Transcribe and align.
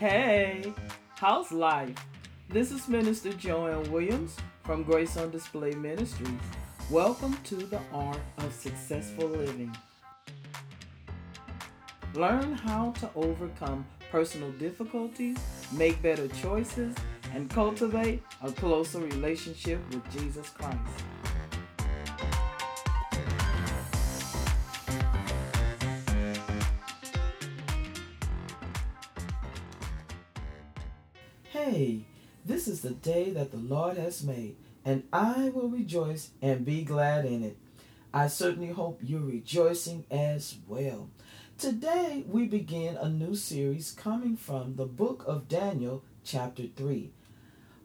Hey, 0.00 0.72
how's 1.16 1.52
life? 1.52 1.94
This 2.48 2.72
is 2.72 2.88
Minister 2.88 3.34
Joanne 3.34 3.92
Williams 3.92 4.34
from 4.64 4.82
Grace 4.82 5.18
on 5.18 5.30
Display 5.30 5.72
Ministries. 5.72 6.40
Welcome 6.90 7.36
to 7.44 7.56
the 7.56 7.80
Art 7.92 8.16
of 8.38 8.50
Successful 8.54 9.28
Living. 9.28 9.76
Learn 12.14 12.54
how 12.54 12.92
to 12.92 13.10
overcome 13.14 13.84
personal 14.10 14.50
difficulties, 14.52 15.36
make 15.70 16.00
better 16.00 16.28
choices, 16.28 16.94
and 17.34 17.50
cultivate 17.50 18.22
a 18.42 18.50
closer 18.50 19.00
relationship 19.00 19.80
with 19.90 20.10
Jesus 20.10 20.48
Christ. 20.48 21.09
Hey, 31.62 32.06
this 32.42 32.66
is 32.66 32.80
the 32.80 32.90
day 32.90 33.30
that 33.32 33.50
the 33.50 33.58
Lord 33.58 33.98
has 33.98 34.24
made, 34.24 34.56
and 34.82 35.02
I 35.12 35.50
will 35.50 35.68
rejoice 35.68 36.30
and 36.40 36.64
be 36.64 36.84
glad 36.84 37.26
in 37.26 37.44
it. 37.44 37.58
I 38.14 38.28
certainly 38.28 38.72
hope 38.72 38.98
you're 39.02 39.20
rejoicing 39.20 40.06
as 40.10 40.56
well. 40.66 41.10
Today, 41.58 42.24
we 42.26 42.46
begin 42.46 42.96
a 42.96 43.10
new 43.10 43.34
series 43.34 43.92
coming 43.92 44.38
from 44.38 44.76
the 44.76 44.86
book 44.86 45.22
of 45.26 45.48
Daniel, 45.48 46.02
chapter 46.24 46.62
3. 46.74 47.12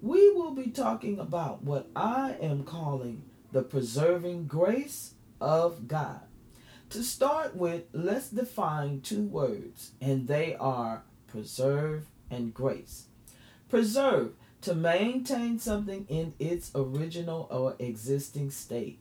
We 0.02 0.32
will 0.32 0.52
be 0.52 0.72
talking 0.72 1.20
about 1.20 1.62
what 1.62 1.90
I 1.98 2.38
am 2.42 2.64
calling 2.64 3.24
the 3.52 3.62
preserving 3.62 4.48
grace 4.48 5.16
of 5.42 5.90
God. 5.90 6.22
To 6.92 7.04
start 7.04 7.58
with, 7.58 7.84
let's 7.92 8.30
define 8.30 9.02
two 9.02 9.24
words, 9.24 9.92
and 10.00 10.30
they 10.30 10.56
are 10.56 11.04
preserve 11.28 12.06
and 12.32 12.54
grace. 12.54 13.08
Preserve, 13.76 14.32
to 14.62 14.74
maintain 14.74 15.60
something 15.60 16.06
in 16.08 16.34
its 16.40 16.72
original 16.74 17.46
or 17.52 17.76
existing 17.78 18.50
state, 18.50 19.00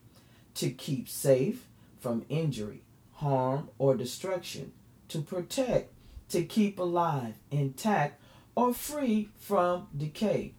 to 0.54 0.68
keep 0.68 1.08
safe 1.08 1.68
from 2.00 2.26
injury 2.28 2.82
harm, 3.12 3.70
or 3.78 3.94
destruction, 3.94 4.72
to 5.06 5.20
protect, 5.22 5.92
to 6.28 6.42
keep 6.42 6.80
alive, 6.80 7.34
intact, 7.52 8.20
or 8.56 8.74
free 8.74 9.28
from 9.38 9.86
decay. 9.96 10.54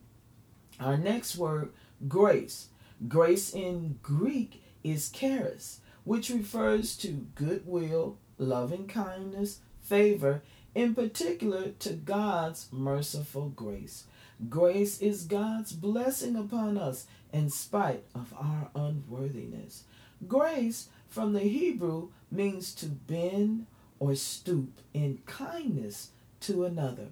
Our 0.80 0.96
next 0.96 1.36
word, 1.36 1.74
grace. 2.08 2.70
Grace 3.10 3.54
in 3.54 4.00
Greek 4.02 4.64
is 4.82 5.12
charis, 5.12 5.82
which 6.06 6.30
refers 6.30 6.96
to 7.00 7.28
goodwill, 7.36 8.18
loving 8.38 8.88
kindness, 8.88 9.60
favor, 9.82 10.42
in 10.76 10.94
particular 10.94 11.70
to 11.80 11.94
God's 11.94 12.68
merciful 12.72 13.50
grace. 13.50 14.04
Grace 14.50 15.02
is 15.02 15.24
God's 15.24 15.72
blessing 15.72 16.36
upon 16.36 16.78
us 16.78 17.08
in 17.32 17.50
spite 17.50 18.04
of 18.14 18.34
our 18.38 18.70
unworthiness. 18.76 19.86
Grace 20.28 20.90
from 21.08 21.32
the 21.34 21.40
Hebrew 21.40 22.10
means 22.30 22.76
to 22.76 22.88
bend 22.88 23.68
or 24.00 24.16
stoop 24.16 24.80
in 24.94 25.20
kindness 25.26 26.10
to 26.42 26.66
another. 26.66 27.08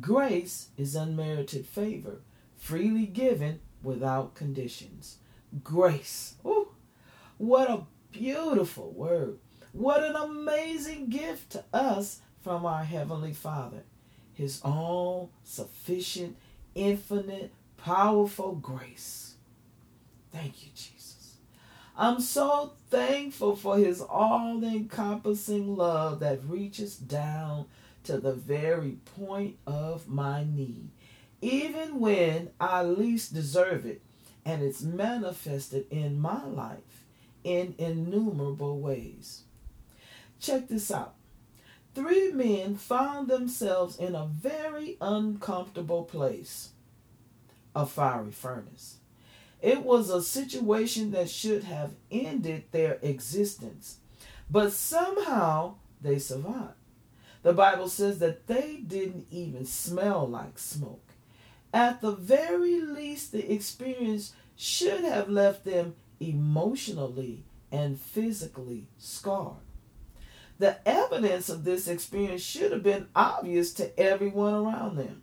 Grace 0.00 0.68
is 0.76 0.96
unmerited 0.96 1.64
favor, 1.64 2.20
freely 2.56 3.06
given 3.06 3.60
without 3.82 4.34
conditions. 4.34 5.18
Grace. 5.62 6.34
Ooh, 6.44 6.68
what 7.38 7.70
a 7.70 7.86
beautiful 8.10 8.90
word. 8.90 9.38
What 9.72 10.02
an 10.02 10.16
amazing 10.16 11.08
gift 11.08 11.50
to 11.50 11.64
us 11.72 12.20
from 12.48 12.64
our 12.64 12.82
Heavenly 12.82 13.34
Father. 13.34 13.82
His 14.32 14.62
all 14.64 15.28
sufficient, 15.44 16.34
infinite, 16.74 17.52
powerful 17.76 18.52
grace. 18.52 19.34
Thank 20.32 20.64
you, 20.64 20.70
Jesus. 20.74 21.34
I'm 21.94 22.22
so 22.22 22.72
thankful 22.88 23.54
for 23.54 23.76
his 23.76 24.00
all 24.00 24.64
encompassing 24.64 25.76
love 25.76 26.20
that 26.20 26.42
reaches 26.48 26.96
down 26.96 27.66
to 28.04 28.16
the 28.16 28.32
very 28.32 28.96
point 29.18 29.58
of 29.66 30.08
my 30.08 30.42
need, 30.42 30.88
even 31.42 32.00
when 32.00 32.48
I 32.58 32.82
least 32.82 33.34
deserve 33.34 33.84
it, 33.84 34.00
and 34.46 34.62
it's 34.62 34.80
manifested 34.80 35.84
in 35.90 36.18
my 36.18 36.46
life 36.46 37.04
in 37.44 37.74
innumerable 37.76 38.80
ways. 38.80 39.42
Check 40.40 40.68
this 40.68 40.90
out. 40.90 41.17
Three 41.98 42.30
men 42.30 42.76
found 42.76 43.26
themselves 43.26 43.96
in 43.96 44.14
a 44.14 44.24
very 44.24 44.96
uncomfortable 45.00 46.04
place 46.04 46.68
a 47.74 47.86
fiery 47.86 48.30
furnace. 48.30 48.98
It 49.60 49.82
was 49.82 50.08
a 50.08 50.22
situation 50.22 51.10
that 51.10 51.28
should 51.28 51.64
have 51.64 51.94
ended 52.08 52.66
their 52.70 53.00
existence, 53.02 53.96
but 54.48 54.70
somehow 54.72 55.74
they 56.00 56.20
survived. 56.20 56.76
The 57.42 57.52
Bible 57.52 57.88
says 57.88 58.20
that 58.20 58.46
they 58.46 58.76
didn't 58.76 59.26
even 59.32 59.66
smell 59.66 60.24
like 60.24 60.60
smoke. 60.60 61.14
At 61.74 62.00
the 62.00 62.12
very 62.12 62.80
least, 62.80 63.32
the 63.32 63.52
experience 63.52 64.34
should 64.54 65.02
have 65.02 65.28
left 65.28 65.64
them 65.64 65.96
emotionally 66.20 67.42
and 67.72 67.98
physically 67.98 68.86
scarred. 68.98 69.67
The 70.58 70.76
evidence 70.88 71.48
of 71.48 71.64
this 71.64 71.86
experience 71.86 72.42
should 72.42 72.72
have 72.72 72.82
been 72.82 73.08
obvious 73.14 73.72
to 73.74 73.98
everyone 73.98 74.54
around 74.54 74.96
them. 74.96 75.22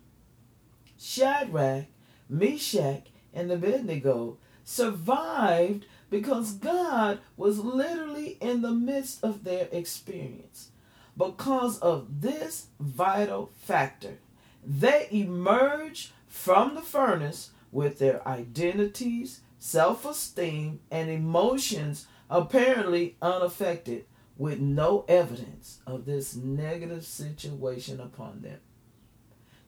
Shadrach, 0.98 1.86
Meshach, 2.28 3.08
and 3.34 3.52
Abednego 3.52 4.38
survived 4.64 5.86
because 6.10 6.52
God 6.52 7.18
was 7.36 7.58
literally 7.58 8.38
in 8.40 8.62
the 8.62 8.72
midst 8.72 9.22
of 9.22 9.44
their 9.44 9.68
experience. 9.72 10.70
Because 11.16 11.78
of 11.78 12.20
this 12.20 12.66
vital 12.80 13.50
factor, 13.56 14.18
they 14.64 15.08
emerged 15.10 16.12
from 16.26 16.74
the 16.74 16.82
furnace 16.82 17.50
with 17.72 17.98
their 17.98 18.26
identities, 18.26 19.40
self 19.58 20.04
esteem, 20.04 20.80
and 20.90 21.10
emotions 21.10 22.06
apparently 22.28 23.16
unaffected, 23.22 24.04
with 24.38 24.60
no 24.60 25.04
evidence 25.08 25.80
of 25.86 26.04
this 26.04 26.36
negative 26.36 27.04
situation 27.04 28.00
upon 28.00 28.42
them. 28.42 28.58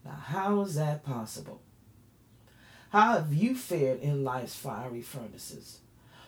Now, 0.05 0.19
how 0.23 0.61
is 0.61 0.75
that 0.75 1.05
possible? 1.05 1.63
How 2.91 3.15
have 3.15 3.33
you 3.35 3.55
fared 3.55 4.01
in 4.01 4.25
life's 4.25 4.55
fiery 4.55 5.03
furnaces? 5.03 5.81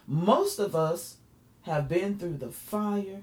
Most 0.06 0.58
of 0.58 0.74
us 0.74 1.16
have 1.62 1.88
been 1.88 2.18
through 2.18 2.38
the 2.38 2.50
fire, 2.50 3.22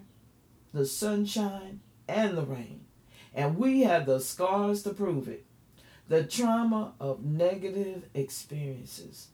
the 0.74 0.86
sunshine, 0.86 1.82
and 2.08 2.38
the 2.38 2.46
rain, 2.46 2.86
and 3.34 3.58
we 3.58 3.82
have 3.82 4.06
the 4.06 4.20
scars 4.20 4.84
to 4.84 4.92
prove 4.92 5.28
it. 5.28 5.46
The 6.08 6.24
trauma 6.24 6.94
of 7.00 7.26
negative 7.26 8.04
experiences, 8.14 9.28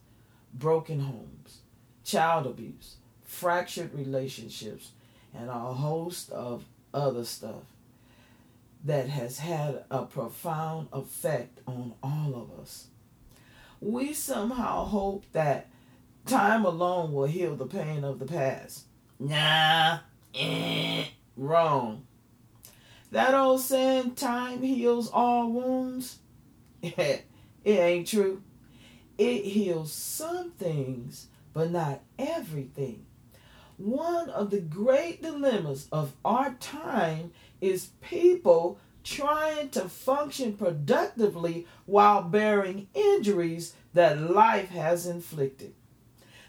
broken 0.52 1.00
homes, 1.00 1.60
child 2.02 2.46
abuse, 2.46 2.96
fractured 3.22 3.94
relationships, 3.94 4.90
and 5.34 5.48
a 5.48 5.52
host 5.52 6.30
of 6.30 6.64
other 6.92 7.24
stuff 7.24 7.64
that 8.84 9.08
has 9.08 9.38
had 9.38 9.84
a 9.90 10.04
profound 10.04 10.88
effect 10.92 11.60
on 11.66 11.94
all 12.02 12.34
of 12.34 12.60
us 12.60 12.88
we 13.84 14.14
somehow 14.14 14.84
hope 14.84 15.24
that 15.32 15.68
time 16.26 16.64
alone 16.64 17.12
will 17.12 17.26
heal 17.26 17.54
the 17.54 17.66
pain 17.66 18.02
of 18.02 18.18
the 18.18 18.24
past. 18.24 18.86
Nah, 19.18 19.98
eh, 20.34 21.04
wrong. 21.36 22.06
That 23.10 23.34
old 23.34 23.60
saying, 23.60 24.14
time 24.14 24.62
heals 24.62 25.10
all 25.12 25.50
wounds, 25.50 26.18
it 26.82 27.26
ain't 27.64 28.08
true. 28.08 28.42
It 29.18 29.44
heals 29.44 29.92
some 29.92 30.52
things, 30.52 31.28
but 31.52 31.70
not 31.70 32.00
everything. 32.18 33.06
One 33.76 34.30
of 34.30 34.50
the 34.50 34.60
great 34.60 35.20
dilemmas 35.20 35.88
of 35.90 36.14
our 36.24 36.54
time 36.54 37.32
is 37.60 37.90
people 38.00 38.78
trying 39.02 39.68
to 39.70 39.88
function 39.88 40.54
productively 40.54 41.66
while 41.84 42.22
bearing 42.22 42.88
injuries 42.94 43.74
that 43.92 44.20
life 44.20 44.70
has 44.70 45.06
inflicted. 45.06 45.74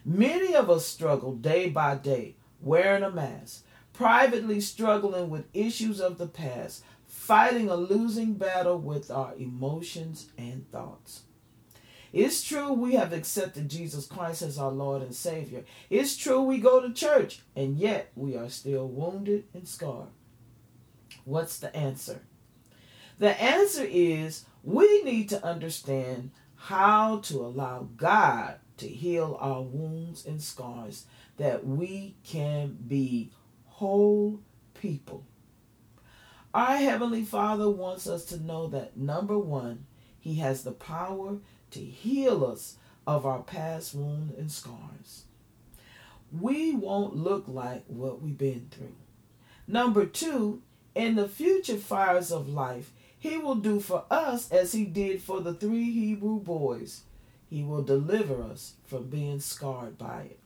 Many 0.06 0.56
of 0.56 0.70
us 0.70 0.86
struggle 0.86 1.34
day 1.34 1.68
by 1.70 1.96
day, 1.96 2.36
wearing 2.62 3.04
a 3.04 3.10
mask, 3.10 3.66
privately 3.92 4.62
struggling 4.62 5.30
with 5.30 5.46
issues 5.54 6.00
of 6.00 6.18
the 6.20 6.28
past, 6.28 6.84
fighting 7.08 7.70
a 7.70 7.76
losing 7.76 8.34
battle 8.36 8.78
with 8.78 9.10
our 9.10 9.34
emotions 9.36 10.30
and 10.38 10.70
thoughts. 10.72 11.24
It's 12.16 12.46
true 12.46 12.72
we 12.72 12.94
have 12.94 13.12
accepted 13.12 13.70
Jesus 13.70 14.06
Christ 14.06 14.42
as 14.42 14.58
our 14.58 14.72
Lord 14.72 15.02
and 15.02 15.14
Savior. 15.14 15.66
It's 15.90 16.16
true 16.16 16.42
we 16.44 16.60
go 16.60 16.80
to 16.80 16.94
church, 16.94 17.42
and 17.58 17.78
yet 17.78 18.10
we 18.16 18.38
are 18.38 18.48
still 18.48 18.88
wounded 18.88 19.44
and 19.54 19.68
scarred. 19.68 20.08
What's 21.26 21.60
the 21.60 21.76
answer? 21.76 22.22
The 23.20 23.42
answer 23.42 23.84
is 23.84 24.46
we 24.64 25.04
need 25.04 25.28
to 25.28 25.46
understand 25.46 26.32
how 26.56 27.18
to 27.24 27.40
allow 27.40 27.90
God 27.98 28.60
to 28.78 28.88
heal 28.88 29.38
our 29.42 29.62
wounds 29.62 30.26
and 30.26 30.42
scars 30.42 31.08
that 31.36 31.68
we 31.68 32.16
can 32.24 32.78
be 32.88 33.34
whole 33.66 34.40
people. 34.74 35.26
Our 36.54 36.78
Heavenly 36.78 37.26
Father 37.26 37.70
wants 37.70 38.08
us 38.08 38.24
to 38.28 38.40
know 38.40 38.68
that 38.68 38.96
number 38.96 39.38
one, 39.38 39.86
He 40.18 40.36
has 40.36 40.64
the 40.64 40.72
power 40.72 41.40
to 41.76 41.82
heal 41.82 42.46
us 42.46 42.78
of 43.06 43.26
our 43.26 43.44
past 43.44 43.94
wounds 43.94 44.34
and 44.38 44.50
scars. 44.50 45.26
We 46.32 46.74
won't 46.74 47.18
look 47.18 47.44
like 47.48 47.84
what 47.88 48.22
we've 48.22 48.38
been 48.38 48.70
through. 48.72 48.96
Number 49.68 50.06
two, 50.06 50.62
in 50.96 51.16
the 51.16 51.28
future 51.28 51.76
fires 51.76 52.32
of 52.32 52.48
life, 52.48 52.94
He 53.20 53.38
will 53.38 53.56
do 53.56 53.82
for 53.82 54.06
us 54.10 54.50
as 54.52 54.72
He 54.72 54.86
did 54.86 55.22
for 55.22 55.42
the 55.42 55.54
three 55.54 55.92
Hebrew 55.92 56.40
boys. 56.40 57.02
He 57.50 57.62
will 57.62 57.84
deliver 57.84 58.42
us 58.42 58.76
from 58.86 59.10
being 59.10 59.42
scarred 59.42 59.98
by 59.98 60.22
it. 60.22 60.40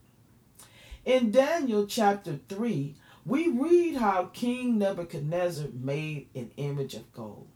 In 1.04 1.30
Daniel 1.30 1.86
chapter 1.86 2.40
3, 2.48 2.96
we 3.24 3.48
read 3.48 3.96
how 3.96 4.30
King 4.32 4.78
Nebuchadnezzar 4.78 5.68
made 5.72 6.26
an 6.34 6.50
image 6.56 6.94
of 6.94 7.12
gold, 7.12 7.46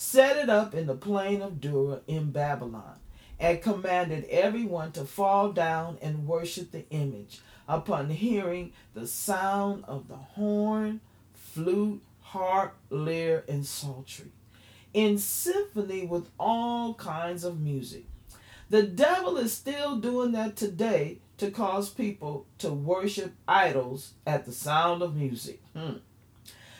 set 0.00 0.36
it 0.36 0.48
up 0.48 0.74
in 0.74 0.86
the 0.86 0.94
plain 0.94 1.42
of 1.42 1.60
Dura 1.60 2.02
in 2.06 2.30
Babylon, 2.30 2.94
and 3.40 3.60
commanded 3.60 4.24
everyone 4.30 4.92
to 4.92 5.04
fall 5.04 5.50
down 5.50 5.98
and 6.00 6.24
worship 6.24 6.70
the 6.70 6.88
image 6.90 7.40
upon 7.66 8.08
hearing 8.08 8.72
the 8.94 9.08
sound 9.08 9.84
of 9.88 10.06
the 10.06 10.14
horn, 10.14 11.00
flute, 11.34 12.00
harp, 12.20 12.76
lyre, 12.90 13.44
and 13.48 13.66
psaltery, 13.66 14.30
in 14.94 15.18
symphony 15.18 16.06
with 16.06 16.28
all 16.38 16.94
kinds 16.94 17.42
of 17.42 17.58
music. 17.58 18.04
The 18.70 18.84
devil 18.84 19.36
is 19.36 19.52
still 19.52 19.96
doing 19.96 20.30
that 20.32 20.54
today 20.54 21.18
to 21.38 21.50
cause 21.50 21.90
people 21.90 22.46
to 22.58 22.70
worship 22.72 23.32
idols 23.48 24.12
at 24.24 24.44
the 24.44 24.52
sound 24.52 25.02
of 25.02 25.16
music. 25.16 25.60
Hmm. 25.74 25.94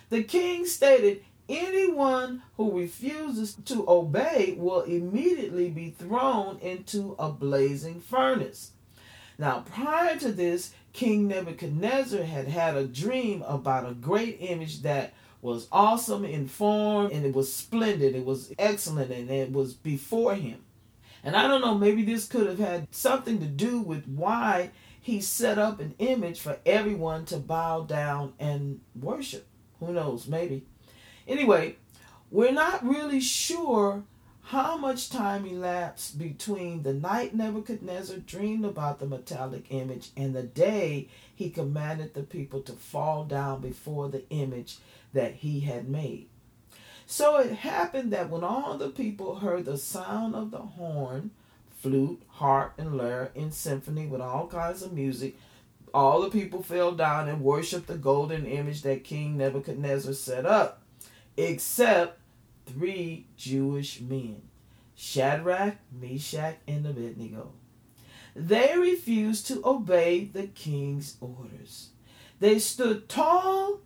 The 0.08 0.22
king 0.22 0.64
stated 0.64 1.24
anyone 1.48 2.42
who 2.56 2.78
refuses 2.78 3.54
to 3.66 3.84
obey 3.88 4.54
will 4.58 4.82
immediately 4.82 5.70
be 5.70 5.90
thrown 5.90 6.58
into 6.58 7.14
a 7.18 7.30
blazing 7.30 8.00
furnace. 8.00 8.72
Now, 9.38 9.60
prior 9.60 10.16
to 10.18 10.32
this, 10.32 10.72
King 10.92 11.28
Nebuchadnezzar 11.28 12.24
had 12.24 12.48
had 12.48 12.76
a 12.76 12.86
dream 12.86 13.42
about 13.46 13.88
a 13.88 13.94
great 13.94 14.38
image 14.40 14.82
that 14.82 15.12
was 15.40 15.68
awesome 15.70 16.24
in 16.24 16.48
form 16.48 17.10
and 17.12 17.24
it 17.24 17.34
was 17.34 17.52
splendid, 17.52 18.16
it 18.16 18.24
was 18.24 18.52
excellent, 18.58 19.12
and 19.12 19.30
it 19.30 19.52
was 19.52 19.74
before 19.74 20.34
him. 20.34 20.64
And 21.22 21.36
I 21.36 21.46
don't 21.46 21.60
know, 21.60 21.74
maybe 21.74 22.02
this 22.02 22.26
could 22.26 22.46
have 22.46 22.58
had 22.58 22.88
something 22.90 23.38
to 23.38 23.46
do 23.46 23.80
with 23.80 24.06
why 24.06 24.70
he 25.00 25.20
set 25.20 25.58
up 25.58 25.80
an 25.80 25.94
image 25.98 26.40
for 26.40 26.58
everyone 26.66 27.24
to 27.26 27.38
bow 27.38 27.82
down 27.82 28.34
and 28.38 28.80
worship. 28.94 29.46
Who 29.80 29.92
knows, 29.92 30.26
maybe. 30.26 30.64
Anyway, 31.28 31.76
we're 32.30 32.52
not 32.52 32.84
really 32.84 33.20
sure 33.20 34.02
how 34.44 34.78
much 34.78 35.10
time 35.10 35.44
elapsed 35.44 36.18
between 36.18 36.82
the 36.82 36.94
night 36.94 37.34
Nebuchadnezzar 37.34 38.16
dreamed 38.16 38.64
about 38.64 38.98
the 38.98 39.06
metallic 39.06 39.66
image 39.68 40.08
and 40.16 40.34
the 40.34 40.42
day 40.42 41.08
he 41.34 41.50
commanded 41.50 42.14
the 42.14 42.22
people 42.22 42.62
to 42.62 42.72
fall 42.72 43.24
down 43.24 43.60
before 43.60 44.08
the 44.08 44.26
image 44.30 44.78
that 45.12 45.34
he 45.34 45.60
had 45.60 45.86
made. 45.86 46.28
So 47.04 47.36
it 47.36 47.52
happened 47.52 48.10
that 48.14 48.30
when 48.30 48.42
all 48.42 48.78
the 48.78 48.88
people 48.88 49.36
heard 49.36 49.66
the 49.66 49.76
sound 49.76 50.34
of 50.34 50.50
the 50.50 50.58
horn, 50.58 51.30
flute, 51.78 52.22
harp, 52.28 52.74
and 52.78 52.96
lyre 52.96 53.30
in 53.34 53.52
symphony 53.52 54.06
with 54.06 54.22
all 54.22 54.46
kinds 54.46 54.82
of 54.82 54.94
music, 54.94 55.36
all 55.92 56.22
the 56.22 56.30
people 56.30 56.62
fell 56.62 56.92
down 56.92 57.28
and 57.28 57.42
worshiped 57.42 57.86
the 57.86 57.96
golden 57.96 58.46
image 58.46 58.80
that 58.82 59.04
King 59.04 59.36
Nebuchadnezzar 59.36 60.14
set 60.14 60.46
up, 60.46 60.82
except 61.38 62.20
three 62.66 63.26
Jewish 63.36 64.00
men 64.00 64.42
Shadrach, 64.94 65.76
Meshach, 65.92 66.56
and 66.66 66.84
Abednego. 66.84 67.52
They 68.34 68.76
refused 68.76 69.46
to 69.46 69.62
obey 69.64 70.24
the 70.24 70.48
king's 70.48 71.16
orders. 71.20 71.90
They 72.40 72.58
stood 72.58 73.08
tall 73.08 73.80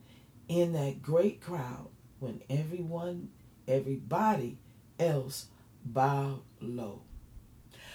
in 0.48 0.72
that 0.72 1.02
great 1.02 1.42
crowd 1.42 1.88
when 2.18 2.40
everyone, 2.48 3.28
everybody 3.68 4.58
else 4.98 5.48
bowed 5.84 6.40
low. 6.60 7.02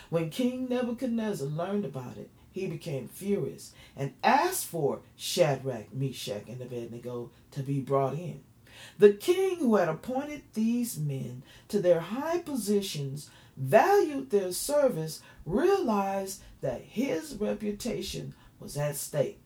When 0.10 0.30
King 0.30 0.70
Nebuchadnezzar 0.70 1.48
learned 1.48 1.86
about 1.86 2.18
it, 2.18 2.30
he 2.52 2.68
became 2.68 3.08
furious 3.08 3.74
and 3.96 4.14
asked 4.24 4.66
for 4.66 5.02
Shadrach, 5.16 5.92
Meshach, 5.94 6.44
and 6.48 6.62
Abednego 6.62 7.32
to 7.52 7.64
be 7.64 7.80
brought 7.80 8.14
in. 8.14 8.42
The 8.98 9.14
king 9.14 9.58
who 9.58 9.76
had 9.76 9.90
appointed 9.90 10.44
these 10.54 10.98
men 10.98 11.44
to 11.68 11.80
their 11.80 12.00
high 12.00 12.40
positions 12.40 13.30
valued 13.56 14.30
their 14.30 14.52
service, 14.52 15.22
realized 15.46 16.42
that 16.62 16.82
his 16.82 17.36
reputation 17.36 18.34
was 18.60 18.78
at 18.78 18.96
stake. 18.96 19.40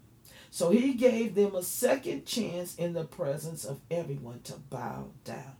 So 0.49 0.69
he 0.69 0.93
gave 0.93 1.35
them 1.35 1.55
a 1.55 1.63
second 1.63 2.25
chance 2.25 2.75
in 2.75 2.93
the 2.93 3.05
presence 3.05 3.63
of 3.63 3.79
everyone 3.89 4.41
to 4.43 4.53
bow 4.69 5.11
down. 5.23 5.55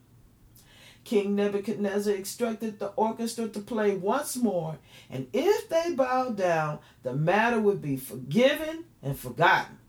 King 1.04 1.36
Nebuchadnezzar 1.36 2.14
instructed 2.14 2.78
the 2.78 2.90
orchestra 2.90 3.48
to 3.48 3.60
play 3.60 3.96
once 3.96 4.36
more, 4.36 4.78
and 5.10 5.28
if 5.34 5.68
they 5.68 5.94
bowed 5.96 6.38
down, 6.38 6.80
the 7.04 7.14
matter 7.14 7.60
would 7.60 7.82
be 7.82 7.98
forgiven 7.98 8.86
and 9.02 9.18
forgotten. 9.18 9.80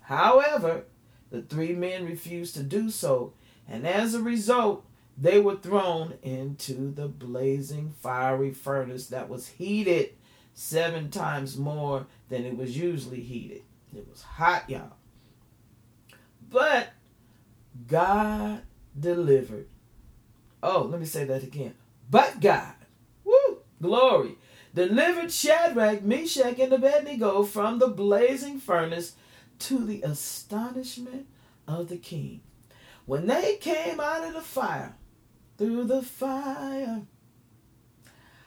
However, 0.00 0.84
the 1.30 1.42
three 1.42 1.74
men 1.74 2.06
refused 2.06 2.54
to 2.54 2.62
do 2.62 2.90
so, 2.90 3.32
and 3.68 3.86
as 3.86 4.14
a 4.14 4.22
result, 4.22 4.84
they 5.16 5.40
were 5.40 5.56
thrown 5.56 6.14
into 6.22 6.92
the 6.92 7.08
blazing 7.08 7.92
fiery 8.00 8.52
furnace 8.52 9.08
that 9.08 9.28
was 9.28 9.48
heated 9.48 10.10
seven 10.54 11.10
times 11.10 11.56
more 11.56 12.06
than 12.28 12.44
it 12.44 12.56
was 12.56 12.76
usually 12.76 13.20
heated. 13.20 13.62
It 13.96 14.06
was 14.08 14.22
hot, 14.22 14.68
y'all. 14.70 14.96
But 16.50 16.90
God 17.86 18.62
delivered. 18.98 19.66
Oh, 20.62 20.88
let 20.90 21.00
me 21.00 21.06
say 21.06 21.24
that 21.24 21.42
again. 21.42 21.74
But 22.10 22.40
God, 22.40 22.74
woo, 23.24 23.58
glory, 23.80 24.36
delivered 24.74 25.32
Shadrach, 25.32 26.02
Meshach, 26.02 26.58
and 26.58 26.72
Abednego 26.72 27.42
from 27.42 27.78
the 27.78 27.88
blazing 27.88 28.60
furnace 28.60 29.14
to 29.60 29.84
the 29.84 30.02
astonishment 30.02 31.26
of 31.66 31.88
the 31.88 31.96
king. 31.96 32.40
When 33.06 33.26
they 33.26 33.56
came 33.56 34.00
out 34.00 34.24
of 34.24 34.34
the 34.34 34.40
fire, 34.40 34.94
through 35.58 35.84
the 35.84 36.02
fire. 36.02 37.02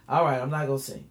All 0.08 0.26
right, 0.26 0.42
I'm 0.42 0.50
not 0.50 0.66
going 0.66 0.80
to 0.80 0.84
sing. 0.84 1.10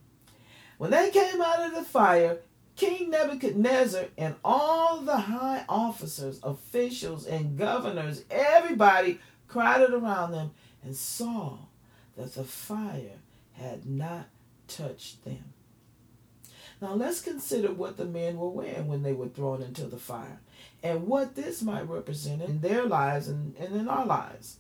When 0.79 0.91
they 0.91 1.11
came 1.11 1.41
out 1.41 1.67
of 1.67 1.75
the 1.75 1.85
fire, 1.85 2.39
King 2.75 3.11
Nebuchadnezzar 3.11 4.07
and 4.17 4.35
all 4.43 5.01
the 5.01 5.17
high 5.17 5.65
officers, 5.69 6.41
officials, 6.43 7.27
and 7.27 7.59
governors, 7.59 8.25
everybody 8.31 9.21
crowded 9.47 9.93
around 9.93 10.33
them 10.33 10.53
and 10.83 10.97
saw 10.97 11.59
that 12.17 12.35
the 12.35 12.45
fire 12.45 13.19
had 13.53 13.85
not 13.85 14.29
touched 14.67 15.25
them. 15.25 15.53
Now 16.81 16.95
let's 16.95 17.21
consider 17.21 17.73
what 17.73 17.97
the 17.97 18.07
men 18.07 18.39
were 18.39 18.49
wearing 18.49 18.89
when 18.89 19.03
they 19.03 19.13
were 19.13 19.29
thrown 19.29 19.63
into 19.63 19.85
the 19.85 19.99
fire 19.99 20.41
and 20.83 21.07
what 21.07 21.35
this 21.35 21.61
might 21.63 21.89
represent 21.89 22.41
in 22.41 22.61
their 22.61 22.87
lives 22.87 23.29
and, 23.29 23.55
and 23.57 23.77
in 23.77 23.87
our 23.87 24.07
lives. 24.07 24.57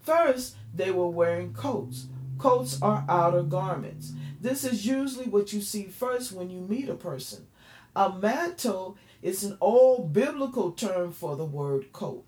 First, 0.00 0.56
they 0.74 0.90
were 0.90 1.08
wearing 1.08 1.54
coats. 1.54 2.06
Coats 2.38 2.80
are 2.82 3.04
outer 3.08 3.42
garments. 3.42 4.12
This 4.40 4.64
is 4.64 4.86
usually 4.86 5.26
what 5.26 5.52
you 5.52 5.60
see 5.60 5.84
first 5.84 6.32
when 6.32 6.50
you 6.50 6.60
meet 6.60 6.88
a 6.88 6.94
person. 6.94 7.46
A 7.94 8.10
mantle 8.12 8.98
is 9.22 9.44
an 9.44 9.56
old 9.60 10.12
biblical 10.12 10.72
term 10.72 11.12
for 11.12 11.36
the 11.36 11.44
word 11.44 11.92
coat. 11.92 12.24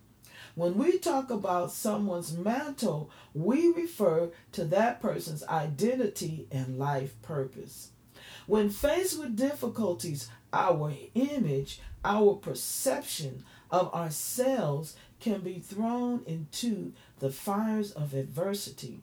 When 0.55 0.79
we 0.79 0.99
talk 0.99 1.31
about 1.31 1.73
someone's 1.73 2.33
mantle, 2.33 3.11
we 3.35 3.73
refer 3.73 4.31
to 4.53 4.65
that 4.67 5.01
person's 5.01 5.43
identity 5.45 6.47
and 6.53 6.79
life 6.79 7.21
purpose. 7.23 7.91
When 8.47 8.71
faced 8.71 9.19
with 9.19 9.37
difficulties, 9.37 10.29
our 10.53 10.93
image, 11.15 11.81
our 12.05 12.35
perception 12.35 13.45
of 13.71 13.93
ourselves 13.95 14.97
can 15.21 15.41
be 15.41 15.59
thrown 15.59 16.23
into 16.27 16.93
the 17.19 17.31
fires 17.31 17.93
of 17.93 18.15
adversity 18.15 19.01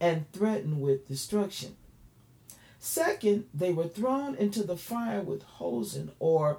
and 0.00 0.30
threatened 0.32 0.80
with 0.80 1.06
destruction. 1.06 1.76
Second, 2.78 3.44
they 3.54 3.72
were 3.72 3.86
thrown 3.86 4.34
into 4.34 4.62
the 4.62 4.76
fire 4.76 5.20
with 5.20 5.42
hosen 5.42 6.10
or 6.18 6.58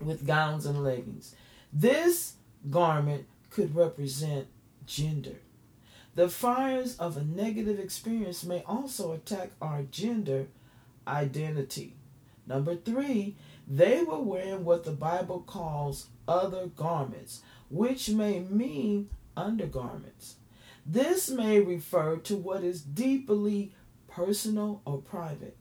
with 0.00 0.26
gowns 0.26 0.66
and 0.66 0.82
leggings. 0.82 1.34
This 1.72 2.34
garment 2.68 3.26
could 3.50 3.74
represent 3.74 4.48
gender. 4.86 5.36
The 6.14 6.28
fires 6.28 6.96
of 6.98 7.16
a 7.16 7.24
negative 7.24 7.78
experience 7.78 8.44
may 8.44 8.62
also 8.64 9.12
attack 9.12 9.52
our 9.62 9.82
gender 9.84 10.48
identity. 11.08 11.96
Number 12.46 12.76
three, 12.76 13.36
they 13.66 14.02
were 14.02 14.20
wearing 14.20 14.64
what 14.64 14.84
the 14.84 14.92
Bible 14.92 15.40
calls 15.40 16.08
other 16.26 16.66
garments, 16.66 17.42
which 17.70 18.08
may 18.08 18.40
mean 18.40 19.10
undergarments. 19.36 20.36
This 20.86 21.28
may 21.28 21.60
refer 21.60 22.16
to 22.16 22.36
what 22.36 22.64
is 22.64 22.80
deeply 22.80 23.74
personal 24.08 24.80
or 24.86 24.98
private. 24.98 25.56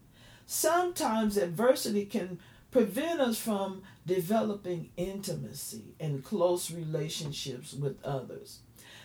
Sometimes 0.46 1.36
adversity 1.36 2.06
can 2.06 2.40
prevent 2.72 3.20
us 3.20 3.38
from 3.38 3.84
developing 4.06 4.90
intimacy 4.96 5.96
and 6.00 6.24
close 6.24 6.72
relationships 6.72 7.74
with 7.74 8.02
others. 8.04 8.60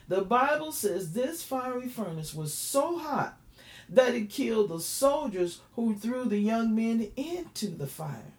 The 0.09 0.23
Bible 0.23 0.71
says 0.71 1.13
this 1.13 1.43
fiery 1.43 1.89
furnace 1.89 2.35
was 2.35 2.55
so 2.55 2.99
hot 2.99 3.39
that 3.89 4.15
it 4.15 4.31
killed 4.31 4.71
the 4.71 4.81
soldiers 4.81 5.61
who 5.75 5.95
threw 5.95 6.25
the 6.25 6.39
young 6.39 6.75
men 6.75 7.11
into 7.17 7.69
the 7.69 7.87
fire. 7.87 8.33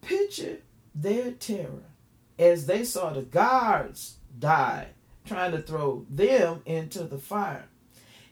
Picture 0.00 0.58
their 0.94 1.32
terror 1.32 1.84
as 2.38 2.66
they 2.66 2.84
saw 2.84 3.10
the 3.10 3.22
guards 3.22 4.16
die 4.38 4.88
trying 5.24 5.52
to 5.52 5.62
throw 5.62 6.04
them 6.10 6.62
into 6.66 7.04
the 7.04 7.18
fire. 7.18 7.66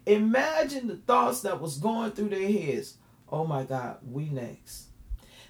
Imagine 0.07 0.89
the 0.89 0.97
thoughts 0.97 1.43
that 1.43 1.61
was 1.61 1.79
going 1.79 2.13
through 2.13 2.29
their 2.31 2.51
heads. 2.51 2.97
Oh 3.29 3.47
my 3.47 3.63
God, 3.65 3.99
we 4.11 4.29
next. 4.29 4.89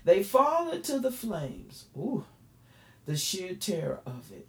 They 0.05 0.23
fall 0.23 0.71
into 0.71 0.99
the 0.99 1.11
flames. 1.11 1.87
Ooh, 1.97 2.25
the 3.07 3.17
sheer 3.17 3.55
terror 3.55 4.01
of 4.05 4.31
it. 4.31 4.47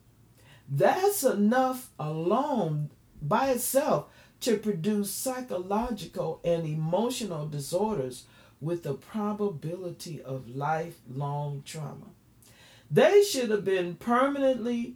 That's 0.69 1.23
enough 1.23 1.89
alone 1.99 2.91
by 3.21 3.51
itself 3.51 4.07
to 4.43 4.57
produce 4.57 5.11
psychological 5.11 6.39
and 6.43 6.65
emotional 6.65 7.47
disorders 7.47 8.25
with 8.59 8.83
the 8.83 8.93
probability 8.93 10.21
of 10.21 10.55
lifelong 10.55 11.63
trauma. 11.65 12.11
They 12.91 13.23
should 13.23 13.49
have 13.49 13.65
been 13.65 13.95
permanently 13.95 14.95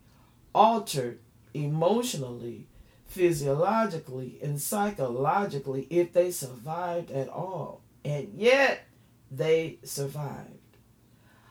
altered 0.54 1.20
emotionally, 1.54 2.68
physiologically, 3.06 4.38
and 4.44 4.62
psychologically 4.62 5.88
if 5.90 6.14
they 6.14 6.32
survived 6.32 7.10
at 7.12 7.30
all. 7.30 7.82
And 8.04 8.30
yet, 8.36 8.86
they 9.32 9.80
survived. 9.84 10.78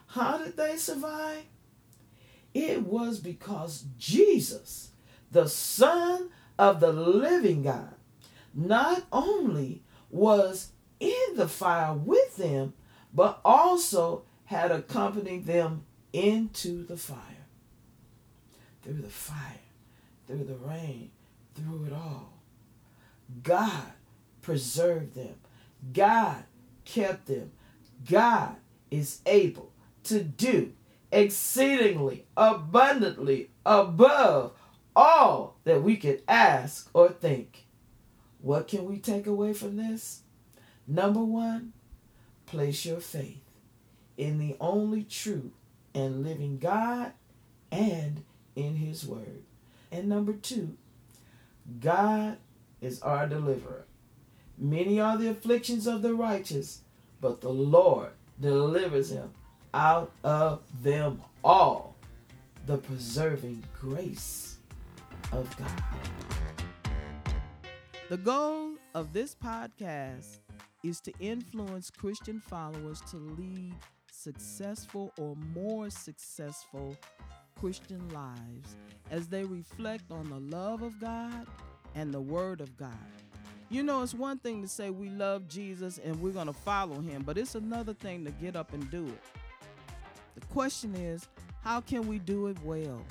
How 0.07 0.37
did 0.37 0.55
they 0.55 0.77
survive? 0.77 1.43
It 2.53 2.83
was 2.83 3.19
because 3.19 3.85
Jesus, 3.97 4.91
the 5.31 5.47
Son 5.47 6.29
of 6.57 6.79
the 6.79 6.91
living 6.91 7.63
God, 7.63 7.93
not 8.53 9.03
only 9.11 9.83
was 10.09 10.71
in 10.99 11.35
the 11.35 11.47
fire 11.47 11.93
with 11.93 12.37
them, 12.37 12.73
but 13.13 13.39
also 13.45 14.23
had 14.45 14.71
accompanied 14.71 15.45
them 15.45 15.83
into 16.13 16.85
the 16.85 16.97
fire. 16.97 17.19
Through 18.83 19.01
the 19.01 19.09
fire, 19.09 19.59
through 20.27 20.45
the 20.45 20.55
rain, 20.55 21.11
through 21.55 21.85
it 21.85 21.93
all. 21.93 22.33
God 23.43 23.91
preserved 24.41 25.15
them. 25.15 25.35
God 25.93 26.43
kept 26.85 27.27
them. 27.27 27.51
God 28.09 28.55
is 28.89 29.19
able 29.25 29.71
to 30.05 30.23
do 30.23 30.71
exceedingly 31.11 32.25
abundantly 32.35 33.49
above 33.65 34.53
all 34.97 35.55
that 35.63 35.83
we 35.83 35.95
could 35.95 36.23
ask 36.27 36.89
or 36.91 37.09
think. 37.09 37.67
What 38.41 38.67
can 38.67 38.85
we 38.85 38.97
take 38.97 39.27
away 39.27 39.53
from 39.53 39.77
this? 39.77 40.23
Number 40.87 41.23
one, 41.23 41.73
place 42.47 42.83
your 42.83 42.99
faith 42.99 43.43
in 44.17 44.39
the 44.39 44.57
only 44.59 45.03
true 45.03 45.51
and 45.93 46.23
living 46.23 46.57
God 46.57 47.11
and 47.71 48.23
in 48.55 48.75
His 48.75 49.05
Word. 49.05 49.43
And 49.91 50.09
number 50.09 50.33
two, 50.33 50.75
God 51.79 52.37
is 52.81 53.01
our 53.01 53.27
deliverer. 53.27 53.85
Many 54.57 54.99
are 54.99 55.17
the 55.17 55.29
afflictions 55.29 55.85
of 55.85 56.01
the 56.01 56.15
righteous, 56.15 56.81
but 57.21 57.41
the 57.41 57.49
Lord 57.49 58.09
delivers 58.41 59.11
him 59.11 59.29
out 59.73 60.11
of 60.23 60.61
them 60.81 61.21
all. 61.43 61.95
The 62.65 62.77
preserving 62.77 63.63
grace 63.79 64.56
of 65.31 65.55
God. 65.57 65.71
The 68.09 68.17
goal 68.17 68.71
of 68.95 69.13
this 69.13 69.35
podcast 69.35 70.39
is 70.83 71.01
to 71.01 71.13
influence 71.19 71.89
Christian 71.89 72.39
followers 72.39 73.01
to 73.11 73.17
lead 73.17 73.75
successful 74.11 75.11
or 75.17 75.35
more 75.53 75.89
successful 75.89 76.95
Christian 77.59 78.07
lives 78.09 78.75
as 79.11 79.27
they 79.27 79.43
reflect 79.43 80.11
on 80.11 80.29
the 80.29 80.39
love 80.55 80.81
of 80.81 80.99
God 80.99 81.47
and 81.95 82.13
the 82.13 82.21
Word 82.21 82.61
of 82.61 82.77
God. 82.77 82.91
You 83.69 83.83
know, 83.83 84.01
it's 84.03 84.13
one 84.13 84.37
thing 84.37 84.61
to 84.61 84.67
say 84.67 84.89
we 84.89 85.09
love 85.09 85.47
Jesus 85.49 85.99
and 86.03 86.21
we're 86.21 86.31
going 86.31 86.47
to 86.47 86.53
follow 86.53 87.01
him, 87.01 87.23
but 87.23 87.37
it's 87.37 87.55
another 87.55 87.93
thing 87.93 88.23
to 88.23 88.31
get 88.31 88.55
up 88.55 88.73
and 88.73 88.89
do 88.89 89.05
it. 89.05 89.21
The 90.35 90.45
question 90.47 90.95
is, 90.95 91.27
how 91.61 91.81
can 91.81 92.07
we 92.07 92.19
do 92.19 92.47
it 92.47 92.57
well? 92.63 93.01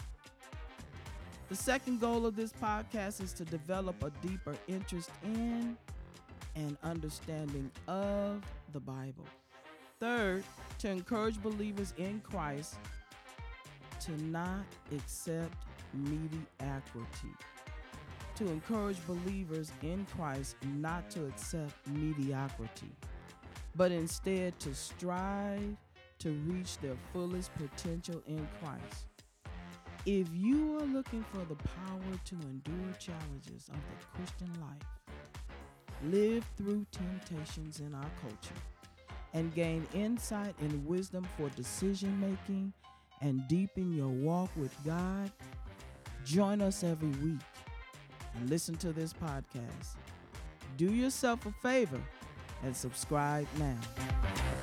The 1.48 1.56
second 1.56 2.00
goal 2.00 2.26
of 2.26 2.34
this 2.36 2.52
podcast 2.52 3.22
is 3.22 3.32
to 3.34 3.44
develop 3.44 4.02
a 4.02 4.10
deeper 4.26 4.56
interest 4.66 5.10
in 5.24 5.76
and 6.56 6.76
understanding 6.82 7.70
of 7.86 8.42
the 8.72 8.80
Bible. 8.80 9.26
Third, 10.00 10.42
to 10.78 10.90
encourage 10.90 11.42
believers 11.42 11.94
in 11.98 12.20
Christ 12.20 12.76
to 14.00 14.12
not 14.22 14.64
accept 14.92 15.56
mediocrity 15.92 17.34
to 18.36 18.50
encourage 18.50 18.98
believers 19.06 19.72
in 19.82 20.06
Christ 20.14 20.56
not 20.74 21.10
to 21.10 21.26
accept 21.26 21.72
mediocrity, 21.88 22.90
but 23.74 23.90
instead 23.90 24.58
to 24.60 24.74
strive 24.74 25.76
to 26.18 26.30
reach 26.46 26.78
their 26.78 26.96
fullest 27.12 27.50
potential 27.54 28.22
in 28.26 28.46
Christ. 28.60 29.15
If 30.06 30.28
you 30.32 30.78
are 30.78 30.86
looking 30.86 31.24
for 31.32 31.38
the 31.38 31.56
power 31.56 32.20
to 32.26 32.34
endure 32.36 32.92
challenges 32.96 33.68
of 33.68 33.74
the 33.74 34.06
Christian 34.14 34.52
life, 34.60 35.18
live 36.04 36.44
through 36.56 36.86
temptations 36.92 37.80
in 37.80 37.92
our 37.92 38.10
culture, 38.22 38.54
and 39.34 39.52
gain 39.52 39.84
insight 39.94 40.54
and 40.60 40.86
wisdom 40.86 41.26
for 41.36 41.48
decision 41.50 42.20
making 42.20 42.72
and 43.20 43.42
deepen 43.48 43.96
your 43.96 44.06
walk 44.06 44.48
with 44.54 44.72
God, 44.84 45.32
join 46.24 46.62
us 46.62 46.84
every 46.84 47.08
week 47.08 47.40
and 48.36 48.48
listen 48.48 48.76
to 48.76 48.92
this 48.92 49.12
podcast. 49.12 49.96
Do 50.76 50.92
yourself 50.92 51.46
a 51.46 51.52
favor 51.60 52.00
and 52.62 52.76
subscribe 52.76 53.48
now. 53.58 54.55